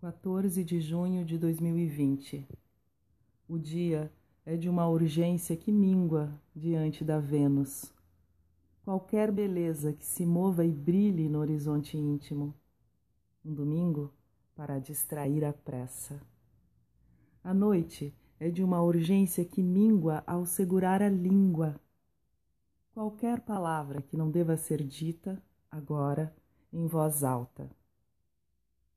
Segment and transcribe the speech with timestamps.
[0.00, 2.48] 14 de junho de 2020.
[3.46, 4.10] O dia
[4.46, 7.92] é de uma urgência que mingua diante da Vênus.
[8.86, 12.54] Qualquer beleza que se mova e brilhe no horizonte íntimo.
[13.44, 14.10] Um domingo
[14.54, 16.18] para distrair a pressa.
[17.44, 21.78] A noite é de uma urgência que mingua ao segurar a língua.
[22.96, 25.38] Qualquer palavra que não deva ser dita
[25.70, 26.34] agora
[26.72, 27.70] em voz alta.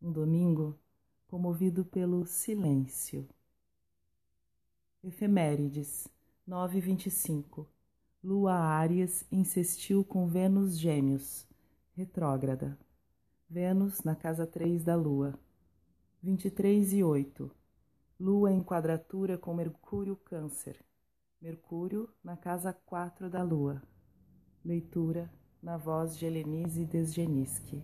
[0.00, 0.78] Um domingo
[1.26, 3.28] comovido pelo silêncio.
[5.02, 6.06] Efemérides
[6.46, 7.66] 925
[8.22, 11.44] Lua Áries insistiu com Vênus Gêmeos,
[11.96, 12.78] retrógrada.
[13.50, 15.36] Vênus na casa 3 da Lua.
[16.22, 17.50] 23 e 8
[18.20, 20.78] Lua em quadratura com Mercúrio Câncer.
[21.40, 23.80] Mercúrio na casa 4 da Lua.
[24.64, 27.80] Leitura na voz de Helenise Desgeniski.